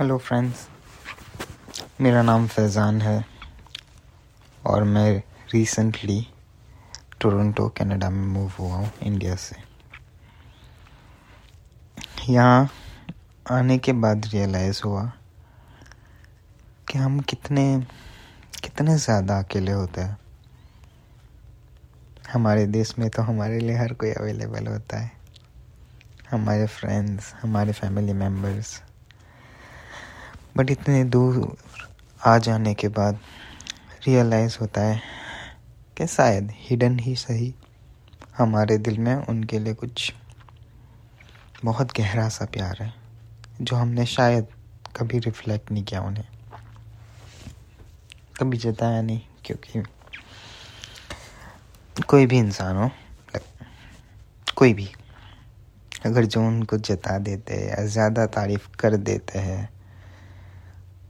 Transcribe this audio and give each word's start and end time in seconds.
Hello 0.00 0.16
friends 0.18 0.60
मेरा 2.00 2.20
नाम 2.22 2.46
फैज़ान 2.46 3.00
है 3.02 3.24
और 4.66 4.84
मैं 4.84 5.10
रिसेंटली 5.52 6.20
टोरंटो 7.20 7.68
कनाडा 7.78 8.08
में 8.10 8.26
मूव 8.26 8.52
हुआ 8.58 8.76
हूँ 8.76 8.90
इंडिया 9.02 9.34
से। 9.36 9.56
यहाँ 12.28 12.70
आने 13.50 13.78
के 13.78 13.92
बाद 13.92 14.26
रियलाइज़ 14.32 14.80
हुआ 14.84 15.04
कि 16.90 16.98
हम 16.98 17.20
कितने 17.20 17.68
कितने 18.62 18.96
ज़्यादा 18.98 19.38
अकेले 19.38 19.72
होते 19.72 20.00
हैं। 20.00 20.18
हमारे 22.32 22.66
देश 22.68 22.98
में 22.98 23.08
तो 23.10 23.22
हमारे 23.22 23.58
लिए 23.60 23.76
हर 23.76 23.92
कोई 23.94 24.12
अवेलेबल 24.12 24.66
होता 24.66 25.00
है। 25.00 25.12
हमारे 26.30 26.66
फ्रेंड्स 26.68 27.34
हमारे 27.42 27.72
फैमिली 27.72 28.12
मेंबर्स 28.14 28.80
बट 30.56 30.70
इतने 30.70 31.02
दूर 31.04 31.56
आ 32.20 32.36
जाने 32.38 32.74
के 32.74 32.88
बाद 32.88 33.18
रियलाइज़ 34.06 34.56
होता 34.60 34.80
है 34.80 35.00
कि 35.96 36.06
शायद 36.06 36.52
हिडन 36.54 36.98
ही 36.98 37.14
सही 37.16 37.54
हमारे 38.38 38.78
दिल 38.78 38.98
में 38.98 39.14
उनके 39.14 39.58
लिए 39.58 39.74
कुछ 39.74 40.12
बहुत 41.64 41.96
गहरा 41.96 42.28
सा 42.28 42.44
प्यार 42.44 42.82
है, 42.82 42.92
जो 43.60 43.76
हमने 43.76 44.06
शायद 44.06 44.46
कभी 44.96 45.18
रिफ्लेक्ट 45.18 45.72
नहीं 45.72 45.84
किया 45.84 46.00
उन्हें। 46.02 46.26
कभी 48.40 48.56
जताया 48.58 49.02
नहीं, 49.02 49.20
क्योंकि 49.44 49.82
कोई 52.08 52.26
भी 52.26 52.38
इंसान 52.38 52.76
हो 52.76 52.90
कोई 54.56 54.72
भी, 54.74 54.88
अगर 56.06 56.24
जो 56.24 56.46
उनको 56.46 56.76
जता 56.78 57.18
देते 57.18 57.54
हैं 57.54 57.68
या 57.68 57.84
ज़्यादा 57.86 58.26
तारीफ़ 58.26 58.68
कर 58.76 58.96
देते 58.96 59.38
हैं 59.38 59.68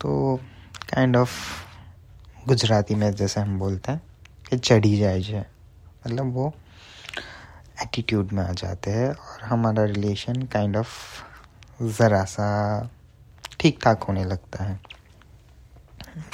तो 0.01 0.37
काइंड 0.91 1.17
ऑफ़ 1.17 1.33
गुजराती 2.49 2.95
में 2.95 3.11
जैसे 3.15 3.41
हम 3.41 3.59
बोलते 3.59 3.93
हैं 3.93 4.01
कि 4.49 4.59
चढ़ी 4.59 4.97
जाए 4.99 5.21
जाए। 5.21 5.45
मतलब 6.07 6.33
वो 6.35 6.53
एटीट्यूड 7.83 8.33
में 8.33 8.43
आ 8.43 8.53
जाते 8.53 8.91
हैं 8.91 9.09
और 9.09 9.43
हमारा 9.43 9.85
रिलेशन 9.85 10.43
काइंड 10.53 10.77
ऑफ़ 10.77 11.83
ज़रा 11.99 12.23
सा 12.25 12.49
ठीक 13.61 13.79
ठाक 13.85 14.03
होने 14.03 14.25
लगता 14.25 14.65
है। 14.65 14.79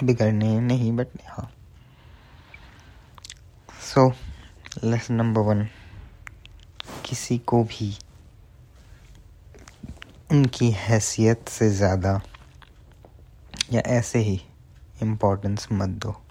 बिगड़ने 0.05 0.59
नहीं 0.61 0.93
बट 0.97 1.09
हाँ। 1.27 1.51
सो 3.83 4.09
लेसन 4.85 5.15
नंबर 5.15 5.41
वन 5.41 5.69
किसी 7.05 7.39
को 7.39 7.63
भी 7.65 7.97
उनकी 10.33 10.71
हैसियत 10.71 11.49
से 11.49 11.71
ज़्यादा 11.71 12.21
या 13.73 13.81
ऐसे 13.81 14.19
ही 14.19 14.43
इम्पोर्टेंस 15.03 15.69
मत 15.73 15.89
दो। 15.89 16.23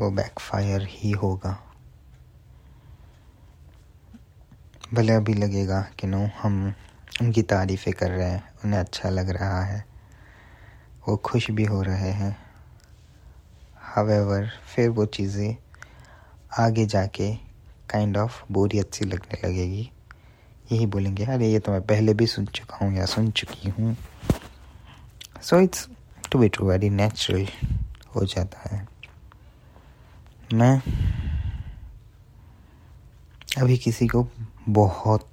वो 0.00 0.10
बैकफायर 0.10 0.86
ही 0.90 1.10
होगा। 1.10 1.62
भले 4.94 5.12
अभी 5.12 5.34
लगेगा 5.34 5.80
कि 5.98 6.06
नो, 6.06 6.30
हम, 6.42 6.74
उनकी 7.22 7.42
तारीफ़ें 7.42 7.94
कर 7.94 8.10
रहे 8.10 8.30
हैं, 8.30 8.54
उन्हें 8.64 8.80
अच्छा 8.80 9.10
लग 9.10 9.30
रहा 9.30 9.62
है। 9.62 9.84
वो 11.08 11.16
खुश 11.16 11.50
भी 11.50 11.64
हो 11.64 11.82
रहे 11.82 12.10
हैं। 12.10 12.36
हवेवर 13.94 14.50
फिर 14.74 14.88
वो 14.88 15.06
चीज़ें 15.06 15.56
आगे 16.58 16.86
जाके 16.86 17.34
काइंड 17.90 18.16
ऑफ़ 18.16 18.44
बोरियत 18.52 18.94
सी 18.94 19.04
लगने 19.04 19.48
लगेगी। 19.48 19.90
यही 20.72 20.86
बोलेंगे, 20.86 21.24
अरे, 21.24 21.52
ये 21.52 21.58
तो 21.58 21.72
मैं 21.72 21.82
पहले 21.82 22.14
भी 22.14 22.26
सुन 22.26 22.46
चुका 22.46 22.76
हूँ 22.76 22.94
या 22.94 23.06
सुन 23.06 23.30
चुकी 23.30 23.68
हूँ। 23.68 23.96
So 25.44 25.58
it's 25.60 25.88
to 26.32 26.38
be 26.38 26.48
too 26.48 26.66
very 26.66 26.88
natural 26.90 27.46
हो 28.14 28.24
जाता 28.24 28.68
है। 28.68 28.86
मैं 30.54 30.80
अभी 33.62 33.76
किसी 33.78 34.06
को 34.06 34.26
बहुत 34.68 35.28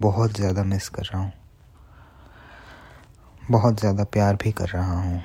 बहुत 0.00 0.36
ज़्यादा 0.36 0.64
मिस 0.64 0.88
कर 0.88 1.02
रहा 1.04 1.22
हूँ। 1.22 1.32
बहुत 3.50 3.80
ज़्यादा 3.80 4.04
प्यार 4.04 4.36
भी 4.42 4.52
कर 4.52 4.68
रहा 4.68 5.00
हूँ। 5.00 5.22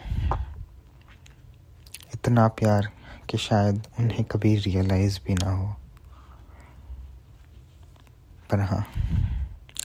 इतना 2.14 2.48
प्यार 2.60 2.90
कि 3.30 3.38
शायद 3.38 3.88
उन्हें 4.00 4.24
कभी 4.24 4.56
रियलाइज़ 4.58 5.20
भी 5.28 5.34
ना 5.34 5.52
हो। 5.52 5.76
पर 8.52 8.60
हाँ 8.62 8.86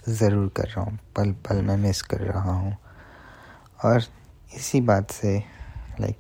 ज़रूर 0.09 0.49
कर 0.57 0.69
रहा 0.69 0.85
हूँ 0.85 0.99
पल 1.17 1.33
पल 1.47 1.63
मैं 1.63 1.77
मिस 1.77 2.03
कर 2.03 2.21
रहा 2.23 2.53
हूँ। 2.53 2.77
और 3.79 4.03
इसी 4.57 4.81
बात 4.81 5.11
से 5.11 5.39
लाइक 6.01 6.17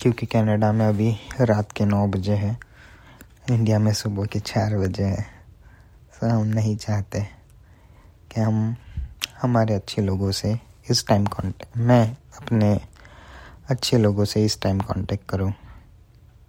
क्योंकि 0.00 0.26
कनाडा 0.26 0.70
में 0.72 0.86
अभी 0.86 1.10
रात 1.40 1.72
के 1.72 1.84
नौ 1.84 2.06
बजे 2.08 2.34
है, 2.34 2.56
इंडिया 3.50 3.78
में 3.78 3.92
सुबह 3.92 4.26
के 4.32 4.40
चार 4.40 4.76
बजे 4.78 5.04
है 5.04 5.22
सो 6.14 6.28
हम 6.28 6.46
नहीं 6.46 6.76
चाहते 6.76 7.20
कि 8.32 8.40
हम, 8.40 8.76
हमारे 9.42 9.74
अच्छे 9.74 10.02
लोगों 10.02 10.30
से 10.32 10.58
इस 10.90 11.06
टाइम 11.06 11.26
कांटेक्ट 11.26 11.76
मैं 11.78 12.04
अपने 12.40 12.78
अच्छे 13.70 13.98
लोगों 13.98 14.24
से 14.24 14.44
इस 14.44 14.60
टाइम 14.62 14.78
कांटेक्ट 14.80 15.28
करूँ, 15.30 15.52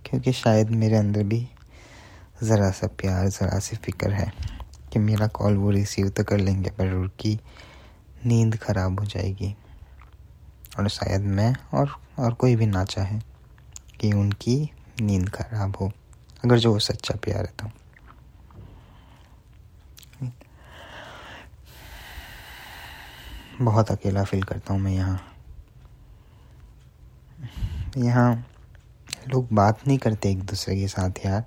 क्योंकि 0.05 0.31
शायद 0.33 0.69
मेरे 0.71 0.97
अंदर 0.97 1.23
भी 1.23 1.47
ज़रा 2.43 2.69
सा 2.71 2.87
प्यार, 2.99 3.27
ज़रा 3.27 3.59
सी 3.59 3.75
फ़िक्र 3.75 4.11
है 4.11 4.31
कि 4.93 4.99
मेरा 4.99 5.27
कॉल 5.29 5.57
वो 5.57 5.69
रिसीव 5.71 6.09
तो 6.09 6.23
कर 6.23 6.37
लेंगे, 6.37 6.69
पर 6.69 6.93
उनकी 6.93 7.39
नींद 8.25 8.55
ख़राब 8.57 8.99
हो 8.99 9.05
जाएगी। 9.05 9.55
और 10.79 10.87
शायद 10.89 11.21
मैं 11.21 11.53
और 11.73 11.95
और 12.19 12.33
कोई 12.33 12.55
भी 12.55 12.65
ना 12.65 12.83
चाहे 12.85 13.19
कि 13.99 14.11
उनकी 14.13 14.57
नींद 15.01 15.29
ख़राब 15.29 15.75
हो, 15.75 15.91
अगर 16.43 16.59
जो 16.59 16.71
वो 16.73 16.79
सच्चा 16.79 17.15
प्यार 17.23 17.45
है 17.45 17.51
तो। 17.59 17.71
बहुत 23.61 23.91
अकेला 23.91 24.23
फील 24.23 24.43
करता 24.43 24.73
हूँ 24.73 24.81
मैं 24.81 24.91
यहाँ। 24.91 25.19
यहाँ 27.97 28.33
लोग 29.29 29.47
बात 29.53 29.87
नहीं 29.87 29.97
करते 29.97 30.29
एक 30.31 30.43
दूसरे 30.43 30.75
के 30.75 30.87
साथ 30.87 31.25
यार। 31.25 31.43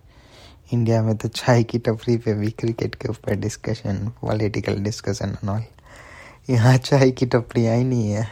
इंडिया 0.72 1.02
में 1.02 1.16
तो 1.16 1.28
चाय 1.30 1.62
की 1.62 1.78
टपरी 1.78 2.16
पे 2.18 2.34
भी 2.34 2.50
क्रिकेट 2.52 2.94
के 2.94 3.08
ऊपर 3.08 3.34
डिस्कशन 3.36 4.08
पॉलिटिकल 4.20 4.82
डिस्कशन 4.82 5.36
ऑल 5.44 5.62
यहाँ 6.48 6.76
चाय 6.76 7.10
की 7.10 7.26
टपरियाँ 7.26 7.76
ही 7.76 7.84
नहीं 7.84 8.10
है। 8.10 8.26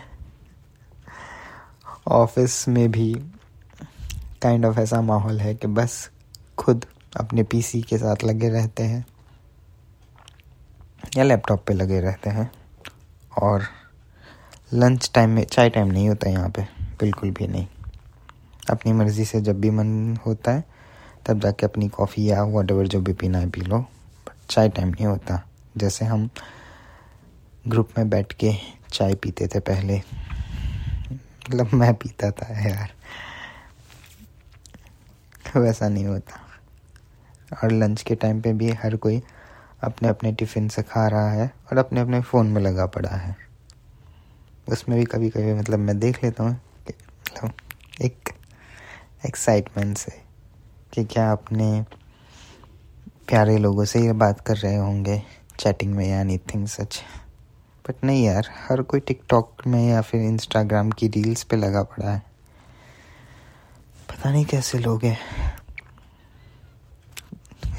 ऑफ़िस 2.08 2.66
में 2.68 2.90
भी 2.92 3.12
काइंड 4.42 4.66
ऑफ़ 4.66 4.78
ऐसा 4.80 5.00
माहौल 5.02 5.40
है 5.40 5.54
कि 5.54 5.66
बस 5.66 5.94
खुद 6.58 6.84
अपने 7.16 7.42
पीसी 7.42 7.80
के 7.82 7.98
साथ 7.98 8.24
लगे 8.24 8.48
रहते 8.48 8.82
हैं 8.82 9.04
या 11.16 11.24
लैपटॉप 11.24 11.64
पे 11.66 11.74
लगे 11.74 12.00
रहते 12.00 12.30
हैं 12.30 12.50
और 13.42 13.62
लंच 14.74 15.10
टाइम 15.14 15.30
में, 15.30 15.44
चाय 15.44 15.70
टाइम 15.70 15.88
नहीं 15.88 16.08
होता 16.08 16.30
यहाँ 16.30 16.48
पे, 16.48 16.62
बिल्कुल 17.00 17.30
भी 17.30 17.46
नहीं। 17.46 17.66
अपनी 18.70 18.92
मर्ज़ी 18.92 19.24
से 19.24 19.40
जब 19.40 19.60
भी 19.60 19.70
मन 19.70 20.16
होता 20.26 20.52
है, 20.52 20.64
तब 21.26 21.40
जाके 21.40 21.66
अपनी 21.66 21.88
कॉफ़ी 21.88 22.30
या 22.30 22.42
वट 22.44 22.72
जो 22.84 23.00
भी 23.00 23.12
पीना 23.12 23.38
है 23.38 23.50
पी 23.50 23.60
लो 23.60 23.78
बट 23.78 24.50
चाय 24.50 24.68
टाइम 24.68 24.88
नहीं 24.88 25.06
होता। 25.06 25.42
जैसे 25.76 26.04
हम 26.04 26.28
ग्रुप 27.68 27.88
में 27.98 28.10
बैठ 28.10 28.32
के 28.32 28.52
चाय 28.92 29.14
पीते 29.14 29.46
थे 29.46 29.60
पहले। 29.60 30.02
मतलब 31.12 31.74
मैं 31.74 31.94
पीता 31.94 32.30
था 32.30 32.68
यार। 32.68 32.92
वैसा 35.56 35.88
नहीं 35.88 36.04
होता। 36.04 36.40
और 37.62 37.72
लंच 37.72 38.02
के 38.02 38.14
टाइम 38.14 38.40
पे 38.40 38.52
भी 38.52 38.70
हर 38.70 38.96
कोई 38.96 39.22
अपने 39.82 40.08
अपने 40.08 40.32
टिफ़िन 40.32 40.68
से 40.68 40.82
खा 40.82 41.08
रहा 41.08 41.30
है 41.30 41.46
और 41.46 41.78
अपने 41.78 42.00
अपने 42.00 42.20
फ़ोन 42.20 42.46
में 42.46 42.62
लगा 42.62 42.86
पड़ा 42.86 43.10
है। 43.10 43.36
उसमें 44.68 44.98
भी 44.98 45.04
कभी 45.04 45.30
कभी 45.30 45.54
मतलब 45.54 45.78
मैं 45.78 45.98
देख 45.98 46.24
लेता 46.24 46.44
हूँ 46.44 46.60
मतलब 46.88 47.52
एक 48.02 48.28
एक्साइटमेंट 49.26 49.98
से 49.98 50.22
कि 50.92 51.04
क्या 51.04 51.32
अपने 51.32 51.84
प्यारे 53.28 53.58
लोगों 53.58 53.84
से 53.84 54.00
ये 54.00 54.12
बात 54.12 54.40
कर 54.40 54.56
रहे 54.56 54.76
होंगे 54.76 55.22
चैटिंग 55.58 55.94
में 55.94 56.08
या 56.08 56.20
एनी 56.20 56.38
थिंग 56.38 56.66
सच 56.66 57.02
बट 57.88 58.04
नहीं 58.04 58.24
यार, 58.24 58.48
हर 58.68 58.82
कोई 58.82 59.00
टिकटॉक 59.00 59.66
में 59.66 59.88
या 59.88 60.00
फिर 60.00 60.20
इंस्टाग्राम 60.20 60.90
की 60.90 61.08
रील्स 61.08 61.42
पे 61.42 61.56
लगा 61.56 61.82
पड़ा 61.82 62.10
है। 62.10 62.22
पता 64.08 64.30
नहीं 64.30 64.44
कैसे 64.44 64.78
लोग 64.78 65.04
हैं। 65.04 65.18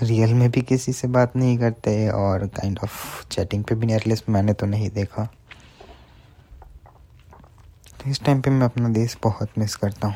रियल 0.04 0.34
में 0.34 0.52
भी 0.52 0.62
किसी 0.62 0.94
से 0.94 1.08
बात 1.08 1.36
नहीं 1.36 1.58
करते 1.58 2.10
और 2.10 2.48
काइंड 2.48 2.80
ऑफ़ 2.84 3.28
चैटिंग 3.28 3.64
पे 3.64 3.76
भी 3.76 3.86
नहीं 3.86 3.96
एटलीस्ट 3.96 4.30
मैंने 4.30 4.54
तो 4.54 4.66
नहीं 4.66 4.90
देखा। 4.90 5.26
तो 8.00 8.10
इस 8.10 8.24
टाइम 8.24 8.42
पे 8.42 8.50
मैं 8.50 8.66
अपना 8.66 8.90
देश 8.90 9.18
बहुत 9.24 9.50
मिस 9.58 9.76
करता 9.76 10.08
हूँ। 10.08 10.16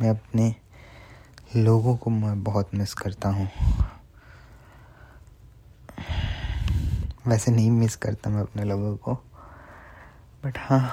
मैं 0.00 0.10
अपने 0.10 0.54
लोगों 1.56 1.96
को 1.96 2.10
मैं 2.10 2.42
बहुत 2.44 2.74
मिस 2.74 2.94
करता 2.94 3.28
हूँ। 3.28 3.48
वैसे 7.26 7.50
नहीं 7.50 7.70
मिस 7.70 7.96
करता 7.96 8.30
मैं 8.30 8.40
अपने 8.40 8.64
लोगों 8.64 8.96
को। 8.96 9.14
बट 10.44 10.58
हाँ 10.58 10.92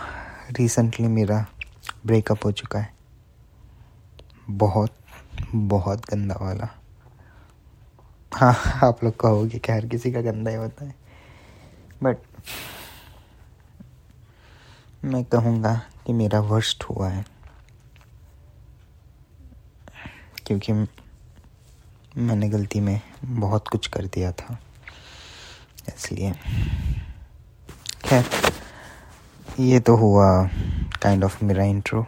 रिसेंटली 0.52 1.08
मेरा 1.08 1.46
ब्रेकअप 2.06 2.46
हो 2.46 2.52
चुका 2.52 2.80
है। 2.80 2.94
बहुत 4.50 4.96
बहुत 5.56 6.06
गंदा 6.10 6.36
वाला। 6.42 6.68
हाँ 8.34 8.54
आप 8.90 9.04
लोग 9.04 9.20
कहोगे 9.20 9.60
कि 9.60 9.72
हर 9.72 9.86
किसी 9.86 10.12
का 10.12 10.22
गंदा 10.22 10.52
ही 10.52 10.58
होता 10.58 10.86
है। 10.86 10.96
बट 12.04 12.18
मैं 15.04 15.26
कहूँगा 15.26 15.82
कि 16.08 16.14
मेरा 16.14 16.40
वर्स्ट 16.40 16.84
हुआ 16.84 17.10
है। 17.10 17.26
क्योंकि 20.48 20.74
मैंने 22.18 22.50
गलती 22.50 22.80
में 22.80 23.02
बहुत 23.26 23.68
कुछ 23.68 23.88
कर 23.88 24.06
दिया 24.06 24.32
था। 24.32 24.60
इसलिए। 25.88 26.32
खैर, 28.06 28.26
ये 29.60 29.80
तो 29.80 29.96
हुआ 29.96 30.28
काइंड 31.02 31.24
ऑफ़ 31.24 31.44
मेरा 31.46 31.64
इंट्रो 31.64 32.06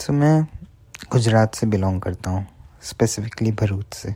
सो 0.00 0.12
मैं 0.12 0.42
गुजरात 1.12 1.54
से 1.54 1.66
बिलोंग 1.66 2.00
करता 2.02 2.30
हूँ 2.30 2.46
स्पेसिफिकली 2.82 3.52
भरूच 3.52 3.94
से। 3.94 4.14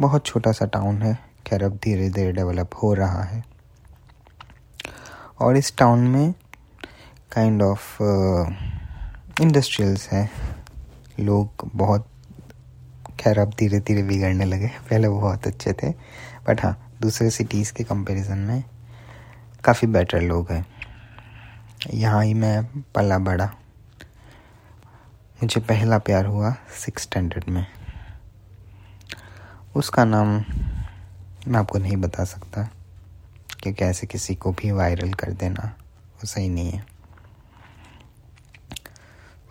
बहुत 0.00 0.26
छोटा 0.26 0.52
सा 0.52 0.66
टाउन 0.66 1.02
है, 1.02 1.18
खैर, 1.46 1.62
अब 1.64 1.78
धीरे 1.84 2.08
धीरे 2.10 2.32
डेवलप 2.32 2.70
हो 2.82 2.92
रहा 2.94 3.22
है। 3.22 3.44
और 5.40 5.56
इस 5.56 5.76
टाउन 5.76 5.98
में 5.98 6.32
काइंड 7.32 7.62
ऑफ़ 7.62 8.02
इंडस्ट्रियल्स 9.42 10.08
हैं। 10.08 10.30
लोग 11.20 11.70
बहुत 11.74 12.08
खैर 13.26 13.38
अब 13.38 13.50
धीरे 13.58 13.78
धीरे 13.80 14.02
बिगड़ने 14.02 14.44
लगे। 14.44 14.66
पहले 14.66 15.08
वो 15.08 15.20
बहुत 15.20 15.46
अच्छे 15.46 15.72
थे 15.72 15.90
बट 16.46 16.62
हाँ 16.62 16.96
दूसरे 17.00 17.30
सिटीज़ 17.30 17.72
के 17.72 17.84
कंपैरिजन 17.84 18.38
में 18.38 18.64
काफ़ी 19.64 19.88
बेटर 19.88 20.20
लोग 20.20 20.52
हैं। 20.52 20.66
यहाँ 21.94 22.24
ही 22.24 22.34
मैं 22.34 22.82
पला 22.94 23.18
बड़ा। 23.18 23.46
मुझे 25.42 25.60
पहला 25.60 25.98
प्यार 25.98 26.26
हुआ 26.26 26.54
सिक्स 26.84 27.02
स्टैंडर्ड 27.02 27.48
में। 27.48 27.66
उसका 29.76 30.04
नाम 30.04 30.28
मैं 31.48 31.56
आपको 31.56 31.78
नहीं 31.78 31.96
बता 31.96 32.24
सकता 32.24 32.70
क्योंकि 33.60 33.84
ऐसे 33.84 34.06
किसी 34.06 34.34
को 34.34 34.52
भी 34.52 34.70
वायरल 34.70 35.12
कर 35.12 35.32
देना 35.32 35.74
वो 36.14 36.26
सही 36.26 36.48
नहीं 36.48 36.70
है। 36.70 36.86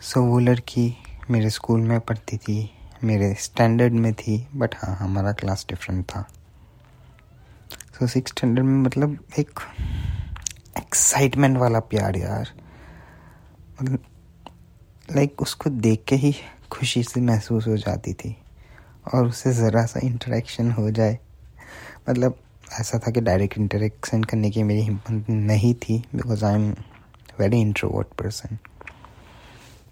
सो 0.02 0.20
so, 0.20 0.28
वो 0.28 0.40
लड़की 0.40 0.98
मेरे 1.30 1.50
स्कूल 1.50 1.82
में 1.82 2.00
पढ़ती 2.00 2.38
थी। 2.38 2.72
मेरे 3.04 3.34
स्टैंडर्ड 3.40 3.94
में 3.94 4.14
थी 4.14 4.38
बट 4.56 4.76
हाँ 4.76 4.96
हमारा 4.96 5.32
क्लास 5.34 5.66
डिफरेंट 5.70 6.04
था। 6.06 6.22
सो 7.98 8.08
सिक्स 8.08 8.32
स्टैंडर्ड 8.32 8.66
में 8.66 8.78
मतलब 8.78 9.18
एक 9.40 9.60
एक्साइटमेंट 10.78 11.58
वाला 11.58 11.80
प्यार 11.82 12.18
यार। 12.18 12.52
मतलब 13.82 14.04
लाइक 15.10 15.42
उसको 15.42 15.70
देख 15.70 16.04
के 16.08 16.16
ही 16.16 16.36
खुशी 16.72 17.04
से 17.04 17.22
महसूस 17.22 17.68
हो 17.68 17.78
जाती 17.78 18.14
थी, 18.14 18.36
और 19.14 19.28
उससे 19.28 19.52
ज़रा 19.54 19.86
सा 19.86 20.00
इंटरेक्शन 20.04 20.72
हो 20.72 20.90
जाए। 20.92 21.18
मतलब 22.10 22.40
ऐसा 22.80 23.00
था 23.00 23.12
कि 23.12 23.22
डायरेक्ट 23.22 23.58
इंटरेक्शन 23.58 24.24
करने 24.24 24.52
की 24.52 24.64
मेरी 24.64 24.82
हिम्मत 24.82 25.30
नहीं 25.30 25.74
थी 25.74 25.98
because 26.16 26.46
I 26.46 26.56
am 26.56 26.70
very 27.40 27.62
introvert 27.62 28.08
person 28.20 28.58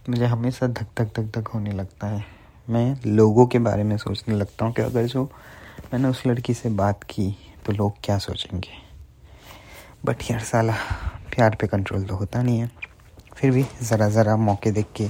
मुझे 0.10 0.26
हमेशा 0.26 0.68
धक 0.68 0.88
धक 0.98 1.12
धक 1.18 1.32
धक 1.38 1.48
होने 1.48 1.72
लगता 1.72 2.08
है। 2.08 2.26
मैं 2.68 2.96
लोगों 3.06 3.46
के 3.48 3.60
बारे 3.60 3.84
में 3.84 3.96
सोचने 3.98 4.36
लगता 4.36 4.66
हूँ 4.66 4.74
कि 4.74 4.82
अगर 4.82 5.06
जो 5.06 5.24
मैंने 5.94 6.08
उस 6.08 6.22
लड़की 6.28 6.54
से 6.54 6.70
बात 6.72 7.04
की 7.04 7.26
तो 7.66 7.74
लोग 7.74 7.94
क्या 8.04 8.18
सोचेंगे? 8.18 8.70
बट 10.06 10.22
यार 10.32 10.40
साला, 10.40 10.74
प्यार 11.32 11.56
पे 11.62 11.68
कंट्रोल 11.68 12.04
तो 12.04 12.16
होता 12.16 12.42
नहीं 12.44 12.60
है। 12.60 12.70
फिर 13.38 13.52
भी 13.52 13.66
ज़रा 13.82 14.08
ज़रा 14.10 14.36
मौके 14.38 14.72
देख 14.72 14.86
के 14.96 15.08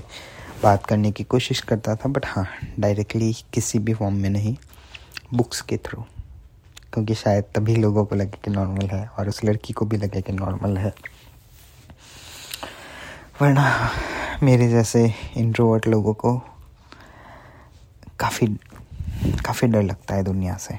बात 0.64 0.86
करने 0.86 1.12
की 1.12 1.24
कोशिश 1.24 1.62
करता 1.62 1.96
था 1.96 2.10
बट 2.10 2.26
हाँ 2.26 2.48
डायरेक्टली 2.80 3.32
किसी 3.54 3.80
भी 3.80 3.94
फॉर्म 3.94 4.16
में 4.16 4.30
नहीं 4.30 4.56
बुक्स 5.34 5.62
के 5.62 5.78
थ्रू 5.78 6.04
क्योंकि 6.94 7.16
शायद 7.16 7.44
तभी 7.56 7.76
लोगों 7.76 8.06
को 8.06 8.16
लगे 8.16 8.38
कि 8.46 8.52
नॉर्मल 8.52 8.88
है, 8.88 9.06
और 9.20 9.30
उस 9.30 9.44
लड़की 9.46 9.74
को 9.74 9.86
भी 9.86 9.98
लगे 9.98 10.22
कि 10.22 10.34
नॉर्मल 10.34 10.78
है। 10.78 10.94
वरना 13.42 13.90
मेरे 14.44 14.68
जैसे 14.70 15.14
इंट्रोवर्ट 15.38 15.88
लोगों 15.88 16.14
को 16.14 16.42
काफ़ी 18.20 18.48
काफ़ी 19.46 19.68
डर 19.68 19.84
लगता 19.84 20.16
है 20.16 20.24
दुनिया 20.24 20.56
से 20.58 20.78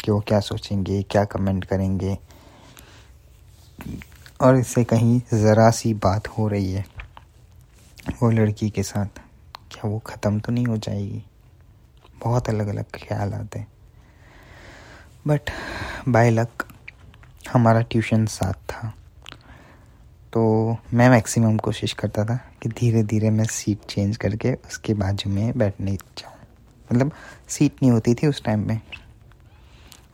कि 0.00 0.10
वो 0.10 0.20
क्या 0.20 0.40
सोचेंगे, 0.40 1.02
क्या 1.02 1.24
कमेंट 1.24 1.64
करेंगे। 1.64 2.16
और 4.40 4.56
इससे 4.56 4.84
कहीं 4.84 5.20
ज़रा 5.32 5.70
सी 5.70 5.92
बात 5.94 6.28
हो 6.28 6.48
रही 6.48 6.72
है 6.72 6.84
वो 8.22 8.30
लड़की 8.30 8.70
के 8.70 8.82
साथ, 8.82 9.20
क्या 9.72 9.88
वो 9.88 9.98
ख़त्म 10.06 10.40
तो 10.40 10.52
नहीं 10.52 10.66
हो 10.66 10.76
जाएगी? 10.76 11.22
बहुत 12.22 12.48
अलग 12.48 12.68
अलग 12.68 12.84
ख्याल 12.94 13.32
आते 13.34 13.58
हैं। 13.58 13.66
बट 15.26 15.50
बाय 16.08 16.30
लक 16.30 16.66
हमारा 17.52 17.80
ट्यूशन 17.82 18.26
साथ 18.26 18.54
था। 18.70 18.92
तो 20.32 20.76
मैं 20.94 21.08
मैक्सिमम 21.10 21.56
कोशिश 21.58 21.92
करता 21.92 22.24
था 22.24 22.36
कि 22.62 22.68
धीरे 22.70 23.02
धीरे 23.02 23.30
मैं 23.30 23.44
सीट 23.44 23.84
चेंज 23.88 24.16
करके 24.16 24.52
उसके 24.52 24.94
बाजू 24.94 25.30
में 25.30 25.58
बैठने 25.58 25.96
जाऊँ। 26.18 26.38
मतलब 26.92 27.12
सीट 27.48 27.82
नहीं 27.82 27.90
होती 27.92 28.14
थी 28.14 28.26
उस 28.26 28.42
टाइम 28.44 28.66
पे। 28.68 28.80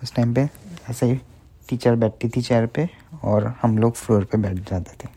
उस 0.02 0.14
टाइम 0.14 0.34
पे 0.34 0.48
ऐसे 0.90 1.06
ही 1.06 1.20
टीचर 1.68 1.94
बैठती 1.94 2.28
थी 2.28 2.42
चेयर 2.42 2.66
पे 2.66 2.88
और 3.24 3.46
हम 3.62 3.78
लोग 3.78 3.94
फ्लोर 3.94 4.24
पे 4.24 4.38
बैठ 4.38 4.70
जाते 4.70 5.04
थे। 5.04 5.08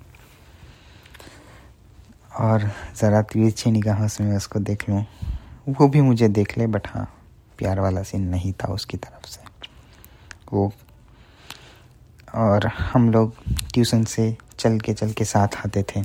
और 2.40 2.70
ज़रा 2.96 3.22
तिरछी 3.22 3.72
निगाहों 3.72 4.08
से 4.08 4.24
मैं 4.24 4.38
उसको 4.38 4.60
देख 4.60 4.90
लूँ, 4.90 5.04
वो 5.70 5.88
भी 5.88 6.02
मुझे 6.02 6.28
देख 6.30 6.58
ले 6.58 6.68
बट 6.68 6.88
हाँ 6.88 7.08
प्यार 7.58 7.80
वाला 7.80 8.04
सीन 8.04 8.28
नहीं 8.28 8.54
था 8.54 8.74
उसकी 8.74 8.98
तरफ़ 8.98 9.28
से। 9.28 9.42
वो 10.54 10.72
और 12.36 12.68
हम 12.68 13.10
लोग 13.12 13.34
ट्यूशन 13.74 14.04
से 14.04 14.36
चल 14.60 14.80
के 14.80 14.94
चल 14.94 15.12
के 15.12 15.26
साथ 15.26 15.56
आते 15.66 15.84
थे। 15.84 16.02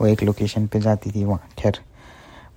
वो 0.00 0.06
एक 0.06 0.22
लोकेशन 0.22 0.66
पे 0.66 0.80
जाती 0.80 1.10
थी, 1.10 1.24
वहाँ 1.24 1.48
खैर 1.58 1.80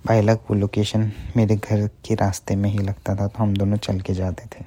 लग 0.08 0.36
वो 0.36 0.54
लोकेशन 0.54 1.12
मेरे 1.36 1.56
घर 1.56 1.86
के 1.86 2.14
रास्ते 2.14 2.56
में 2.56 2.70
ही 2.70 2.78
लगता 2.78 3.16
था 3.16 3.26
तो 3.26 3.38
हम 3.38 3.56
दोनों 3.56 3.76
चल 3.76 4.00
के 4.00 4.14
जाते 4.14 4.44
थे। 4.44 4.64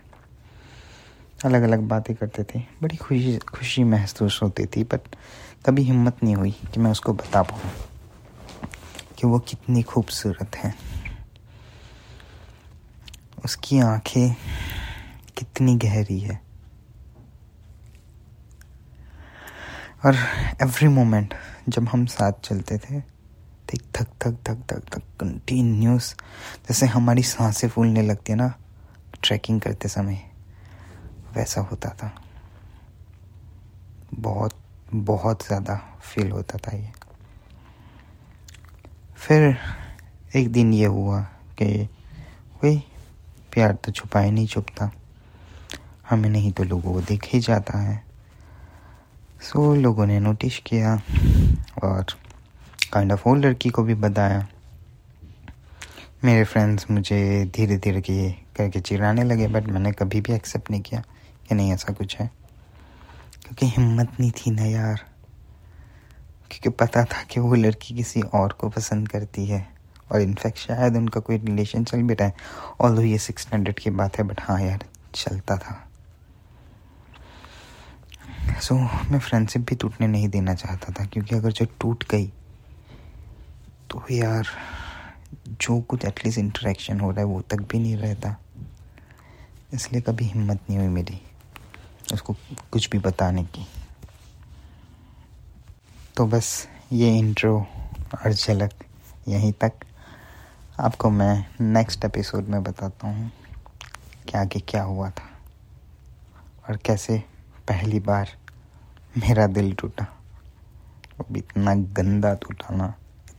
अलग 1.46 1.62
अलग 1.62 1.80
बातें 1.80 2.16
करते 2.16 2.44
थे। 2.44 2.60
बड़ी 2.60 2.98
खुशी 2.98 3.38
खुशी 3.38 3.84
महसूस 3.84 4.40
होती 4.44 4.66
थी 4.66 4.84
बट 4.84 5.16
कभी 5.66 5.84
हिम्मत 5.84 6.24
नहीं 6.24 6.36
हुई 6.36 6.52
कि 6.52 6.80
मैं 6.80 6.92
उसको 6.92 7.14
बता 7.14 7.44
पाऊँ 7.44 7.72
कि 9.18 9.28
वो 9.28 9.40
कितनी 9.40 9.84
खूबसूरत 9.84 10.56
है। 10.56 10.76
उसकी 13.46 13.80
आँखें 13.80 14.36
कितनी 15.38 15.76
गहरी 15.76 16.20
है। 16.20 16.42
और 20.06 20.16
एवरी 20.62 20.88
मोमेंट 20.88 21.34
जब 21.70 21.88
हम 21.90 22.06
साथ 22.06 22.32
चलते 22.44 22.78
थे 22.78 23.13
तो 23.74 23.78
थक 23.96 24.08
थक 24.22 24.38
थक 24.48 24.64
थक 24.72 24.84
थक 24.94 25.02
कंटिन्यूस 25.20 26.14
जैसे 26.68 26.86
हमारी 26.86 27.24
साँसें 27.24 27.68
फूलने 27.70 28.02
लगती 28.02 28.32
है 28.32 28.38
ना 28.38 28.54
ट्रैकिंग 29.24 29.60
करते 29.62 29.88
समय, 29.88 30.22
वैसा 31.36 31.62
होता 31.62 31.90
था। 31.90 32.12
बहुत 34.14 34.54
बहुत 34.94 35.46
ज़्यादा 35.46 35.76
फील 36.04 36.32
होता 36.32 36.58
था 36.58 36.76
ये। 36.78 36.92
फिर 39.18 39.58
एक 40.36 40.52
दिन 40.52 40.74
ये 40.74 40.86
हुआ 40.86 41.22
कि 41.58 41.90
वही 42.64 42.78
प्यार 43.54 43.74
तो 43.76 43.92
छुपाए 43.92 44.32
नहीं 44.32 44.48
छुपता 44.48 44.92
हमें 46.10 46.30
नहीं 46.30 46.52
तो 46.52 46.64
लोगों 46.64 46.94
को 46.94 47.02
देख 47.02 47.28
ही 47.34 47.40
जाता 47.40 47.78
है। 47.78 48.04
सो 49.42 49.74
लोगों 49.76 50.06
ने 50.06 50.20
नोटिस 50.20 50.58
किया 50.60 50.96
और 51.84 52.06
काइंड 52.94 53.12
ऑफ़ 53.12 53.30
वो 53.30 53.36
लड़की 53.36 53.70
को 53.70 53.84
भी 53.84 53.96
बताया। 53.96 54.48
मेरे 56.24 56.44
फ्रेंड्स 56.44 56.92
मुझे 56.92 57.52
धीरे 57.56 57.78
धीरे 57.78 58.02
के 58.02 58.32
करके 58.32 58.80
चिढ़ाने 58.80 59.24
लगे 59.24 59.48
बट 59.48 59.68
मैंने 59.68 59.92
कभी 59.92 60.22
भी 60.22 60.34
एक्सेप्ट 60.34 60.72
नहीं 60.72 60.82
किया 60.82 61.04
कि 61.50 61.56
नहीं 61.56 61.74
ऐसा 61.74 61.94
कुछ 61.94 62.18
है। 62.18 62.32
क्योंकि 63.42 63.66
हिम्मत 63.66 64.12
नहीं 64.20 64.32
थी 64.32 64.52
ना 64.52 64.64
यार। 64.64 64.96
क्योंकि 66.52 66.70
पता 66.70 67.04
था 67.06 67.24
कि 67.24 67.40
वो 67.40 67.56
लड़की 67.56 67.96
किसी 67.96 68.22
और 68.22 68.52
को 68.52 68.70
पसंद 68.70 69.10
करती 69.10 69.46
है। 69.46 69.68
और 70.12 70.22
इनफैक्ट 70.22 70.58
शायद 70.58 70.96
उनका 70.96 71.20
कोई 71.20 71.38
रिलेशन 71.38 71.84
चल 71.84 72.02
भी 72.02 72.14
रहा 72.14 72.28
है। 72.28 72.34
ऑल 72.82 73.00
ये 73.00 73.18
सिक्स 73.18 73.48
हंड्रेड 73.54 73.80
की 73.80 73.90
बात 73.90 74.18
है 74.18 74.24
बट 74.24 74.42
हाँ 74.42 74.62
यार 74.62 74.86
चलता 75.16 75.58
था। 75.58 75.90
सो 78.62 78.76
so, 78.76 79.12
मैं 79.12 79.20
फ्रेंडशिप 79.20 79.62
भी 79.62 79.76
टूटने 79.76 80.08
नहीं 80.08 80.30
देना 80.30 80.54
चाहता 80.54 80.94
था 81.00 81.06
क्योंकि 81.06 81.36
अगर 81.36 81.52
जो 81.52 81.66
टूट 81.80 82.04
गई 82.10 82.34
तो 83.94 84.04
यार, 84.12 84.48
जो 85.48 85.82
कुछ 85.82 86.06
एटलीस्ट 86.06 86.40
इंटरेक्शन 86.40 87.00
हो 87.00 87.12
रहा 87.12 87.20
है, 87.20 87.26
वो 87.26 87.42
तक 87.42 87.58
भी 87.58 87.80
नहीं 87.80 87.98
रहता। 87.98 88.36
इसलिए 89.74 90.02
कभी 90.02 90.26
हिम्मत 90.26 90.60
नहीं 90.70 90.80
हुई 90.80 90.88
मेरी, 90.88 91.22
उसको 92.14 92.36
कुछ 92.72 92.90
भी 92.90 93.00
बताने 93.00 93.44
की। 93.44 93.68
तो 96.18 96.26
बस 96.28 96.68
ये 96.92 97.18
इंट्रो 97.18 97.68
और 98.16 98.34
झलक 98.34 98.74
यहीं 99.28 99.52
तक। 99.52 99.72
आपको 100.80 101.10
मैं 101.10 101.46
नेक्स्ट 101.62 102.06
एपिसोड 102.06 102.48
में 102.48 102.64
बताता 102.64 103.08
हूँ 103.08 103.32
कि 104.30 104.38
आगे 104.38 104.60
क्या 104.60 104.84
हुआ 104.84 105.10
था 105.10 105.30
और 106.70 106.78
कैसे 106.78 107.24
पहली 107.68 108.00
बार 108.00 108.30
मेरा 109.18 109.48
दिल 109.48 109.74
टूटा। 109.74 110.04
वो 111.20 111.26
भी 111.32 111.40
इतना 111.40 111.76
गंदा 111.76 112.34
टूटा 112.34 112.76
ना। 112.76 112.94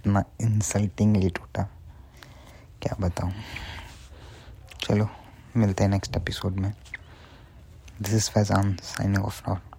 इतना 0.04 0.24
इंसल्टिंगली 0.40 1.30
टूटा। 1.30 1.62
क्या 2.82 2.96
बताऊँ? 3.00 3.32
चलो, 4.80 5.08
मिलते 5.56 5.84
हैं 5.84 5.90
नेक्स्ट 5.90 6.16
एपिसोड 6.16 6.52
में। 6.52 6.72
This 8.02 8.14
is 8.14 8.30
Faizan 8.30 8.76
signing 8.76 9.24
off 9.24 9.42
now 9.48 9.73